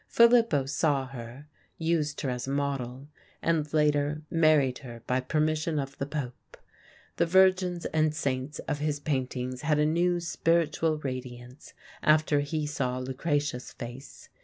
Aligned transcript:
Filippo 0.07 0.65
saw 0.65 1.05
her, 1.05 1.45
used 1.77 2.21
her 2.21 2.29
as 2.31 2.47
a 2.47 2.51
model, 2.51 3.07
and 3.39 3.71
later 3.71 4.23
married 4.31 4.79
her 4.79 5.03
by 5.05 5.19
permission 5.19 5.77
of 5.77 5.95
the 5.99 6.07
Pope. 6.07 6.57
The 7.17 7.27
virgins 7.27 7.85
and 7.93 8.11
saints 8.11 8.57
of 8.67 8.79
his 8.79 8.99
paintings 8.99 9.61
had 9.61 9.77
a 9.77 9.85
new 9.85 10.19
spiritual 10.19 10.97
radiance 10.97 11.75
after 12.01 12.39
he 12.39 12.65
saw 12.65 12.97
Lucrezia's 12.97 13.71
face. 13.73 14.29